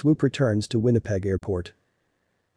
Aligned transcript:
Swoop 0.00 0.22
returns 0.22 0.66
to 0.66 0.78
Winnipeg 0.78 1.26
Airport. 1.26 1.74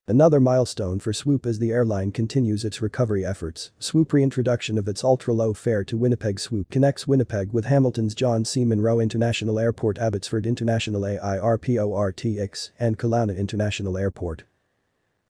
Another 0.08 0.40
milestone 0.40 0.98
for 0.98 1.12
Swoop 1.12 1.46
as 1.46 1.59
the 1.59 1.71
airline 1.71 2.13
continues 2.13 2.63
its 2.63 2.81
recovery 2.81 3.25
efforts. 3.25 3.71
Swoop 3.79 4.13
reintroduction 4.13 4.77
of 4.77 4.88
its 4.88 5.04
ultra-low 5.04 5.53
fare 5.53 5.83
to 5.83 5.98
Winnipeg 5.98 6.40
Swoop 6.40 6.69
connects 6.69 7.06
Winnipeg 7.06 7.51
with 7.51 7.66
Hamilton's 7.66 8.16
John 8.16 8.45
C. 8.45 8.64
Munro 8.64 9.02
International 9.02 9.59
Airport 9.59 9.98
Abbotsford 10.00 10.45
International 10.45 11.02
AIRPORTX 11.02 12.70
and 12.79 12.98
Kelowna 12.98 13.38
International 13.38 13.98
Airport. 13.98 14.46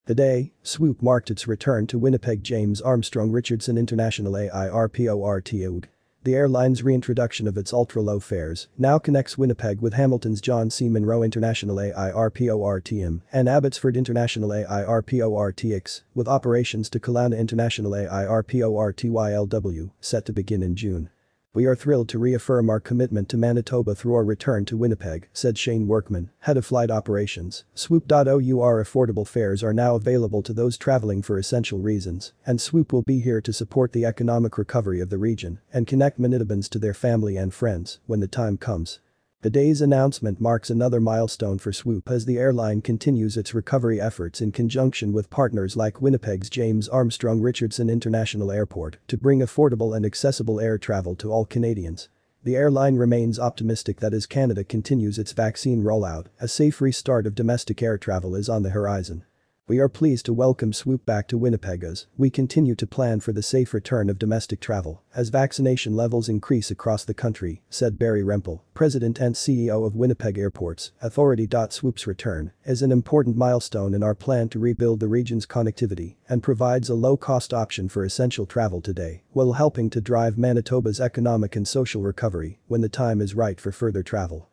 Today, 0.05 0.53
Swoop 0.61 1.01
marked 1.01 1.31
its 1.31 1.47
return 1.47 1.87
to 1.87 1.97
Winnipeg 1.97 2.43
James 2.43 2.79
Armstrong 2.79 3.31
Richardson 3.31 3.75
International 3.75 4.33
AIRPORTUG. 4.33 5.85
The 6.25 6.35
airline's 6.35 6.83
reintroduction 6.83 7.49
of 7.49 7.57
its 7.57 7.73
ultra-low 7.73 8.21
fares 8.21 8.69
now 8.77 8.97
connects 8.97 9.37
Winnipeg 9.37 9.81
with 9.81 9.95
Hamilton's 9.95 10.39
John 10.39 10.69
C. 10.69 10.87
Munro 10.87 11.21
International 11.21 11.75
AIRPORTM 11.75 13.19
and 13.33 13.49
Abbotsford 13.49 13.97
International 13.97 14.51
AIRPORTX, 14.51 16.03
with 16.15 16.29
operations 16.29 16.89
to 16.91 17.01
Kelowna 17.01 17.37
International 17.37 17.91
AIRPORTYLW 17.91 19.91
set 19.99 20.25
to 20.25 20.31
begin 20.31 20.63
in 20.63 20.77
June. 20.77 21.09
We 21.55 21.67
are 21.67 21.75
thrilled 21.75 22.09
to 22.09 22.17
reaffirm 22.17 22.67
our 22.71 22.79
commitment 22.79 23.29
to 23.29 23.37
Manitoba 23.37 23.93
through 23.93 24.15
our 24.15 24.23
return 24.23 24.65
to 24.65 24.75
Winnipeg, 24.75 25.27
said 25.33 25.55
Shane 25.55 25.87
Workman, 25.87 26.31
head 26.39 26.57
of 26.57 26.65
flight 26.65 26.89
operations. 26.89 27.63
Swoop.our 27.75 28.83
affordable 28.83 29.27
fares 29.27 29.61
are 29.61 29.71
now 29.71 29.93
available 29.93 30.41
to 30.41 30.51
those 30.51 30.79
traveling 30.79 31.21
for 31.21 31.37
essential 31.37 31.77
reasons, 31.77 32.33
and 32.43 32.59
Swoop 32.59 32.91
will 32.91 33.03
be 33.03 33.19
here 33.19 33.39
to 33.39 33.53
support 33.53 33.91
the 33.91 34.03
economic 34.03 34.57
recovery 34.57 34.99
of 34.99 35.11
the 35.11 35.19
region 35.19 35.59
and 35.71 35.85
connect 35.85 36.19
Manitobans 36.19 36.67
to 36.69 36.79
their 36.79 36.95
family 36.95 37.37
and 37.37 37.53
friends 37.53 37.99
when 38.07 38.19
the 38.19 38.27
time 38.27 38.57
comes. 38.57 38.99
The 39.43 39.49
day's 39.49 39.81
announcement 39.81 40.39
marks 40.39 40.69
another 40.69 41.01
milestone 41.01 41.57
for 41.57 41.73
Swoop 41.73 42.09
as 42.09 42.23
the 42.23 42.37
airline 42.37 42.79
continues 42.79 43.35
its 43.35 43.53
recovery 43.53 43.99
efforts 43.99 44.39
in 44.39 44.53
conjunction 44.53 45.11
with 45.11 45.29
partners 45.29 45.75
like 45.75 46.01
Winnipeg's 46.01 46.49
James 46.49 46.87
Armstrong 46.87 47.41
Richardson 47.41 47.89
International 47.89 48.53
Airport 48.53 48.99
to 49.09 49.17
bring 49.17 49.41
affordable 49.41 49.93
and 49.93 50.05
accessible 50.05 50.61
air 50.61 50.77
travel 50.77 51.13
to 51.15 51.29
all 51.29 51.43
Canadians. 51.43 52.07
The 52.45 52.55
airline 52.55 52.95
remains 52.95 53.37
optimistic 53.37 53.99
that 53.99 54.13
as 54.13 54.25
Canada 54.25 54.63
continues 54.63 55.19
its 55.19 55.33
vaccine 55.33 55.83
rollout, 55.83 56.27
a 56.39 56.47
safe 56.47 56.79
restart 56.79 57.27
of 57.27 57.35
domestic 57.35 57.83
air 57.83 57.97
travel 57.97 58.35
is 58.35 58.47
on 58.47 58.63
the 58.63 58.69
horizon. 58.69 59.25
We 59.65 59.79
are 59.79 59.87
pleased 59.87 60.25
to 60.25 60.33
welcome 60.33 60.73
Swoop 60.73 61.05
back 61.05 61.29
to 61.29 61.37
Winnipeg 61.37 61.85
as 61.85 62.05
we 62.17 62.29
continue 62.29 62.75
to 62.75 62.85
plan 62.85 63.21
for 63.21 63.31
the 63.31 63.41
safe 63.41 63.73
return 63.73 64.09
of 64.09 64.19
domestic 64.19 64.59
travel 64.59 65.03
as 65.15 65.29
vaccination 65.29 65.95
levels 65.95 66.27
increase 66.27 66.69
across 66.69 67.05
the 67.05 67.13
country, 67.13 67.61
said 67.69 67.97
Barry 67.97 68.23
Rempel, 68.23 68.59
president 68.83 69.17
and 69.17 69.33
CEO 69.33 69.87
of 69.87 69.95
Winnipeg 69.95 70.37
Airports 70.37 70.91
Authority. 71.01 71.47
Swoop's 71.69 72.05
return 72.05 72.51
is 72.65 72.81
an 72.81 72.91
important 72.91 73.37
milestone 73.37 73.93
in 73.93 74.03
our 74.03 74.13
plan 74.13 74.49
to 74.49 74.59
rebuild 74.59 74.99
the 74.99 75.07
region's 75.07 75.45
connectivity 75.45 76.17
and 76.27 76.43
provides 76.43 76.89
a 76.89 76.93
low-cost 76.93 77.53
option 77.53 77.87
for 77.87 78.03
essential 78.03 78.45
travel 78.45 78.81
today 78.81 79.23
while 79.31 79.53
helping 79.53 79.89
to 79.89 80.01
drive 80.01 80.37
Manitoba's 80.37 80.99
economic 80.99 81.55
and 81.55 81.65
social 81.65 82.01
recovery 82.01 82.59
when 82.67 82.81
the 82.81 82.89
time 82.89 83.21
is 83.21 83.35
right 83.35 83.57
for 83.57 83.71
further 83.71 84.03
travel. 84.03 84.49